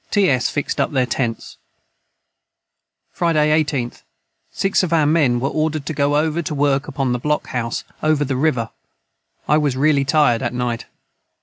ts 0.09 0.49
fixed 0.49 0.81
up 0.81 0.91
their 0.93 1.05
tents. 1.05 1.57
Friday 3.11 3.49
18th. 3.63 4.01
6 4.51 4.81
of 4.81 4.91
our 4.91 5.05
men 5.05 5.39
were 5.39 5.47
ordered 5.49 5.85
to 5.85 5.93
go 5.93 6.15
over 6.17 6.41
to 6.41 6.55
work 6.55 6.87
upon 6.87 7.11
the 7.11 7.19
Block 7.19 7.45
House 7.49 7.83
over 8.01 8.25
the 8.25 8.35
river 8.35 8.71
I 9.47 9.59
was 9.59 9.77
raly 9.77 10.03
tired 10.03 10.41
at 10.41 10.55
night. 10.55 10.87